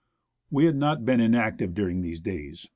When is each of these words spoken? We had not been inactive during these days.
We 0.49 0.65
had 0.65 0.75
not 0.77 1.05
been 1.05 1.19
inactive 1.19 1.75
during 1.75 2.01
these 2.01 2.19
days. 2.21 2.67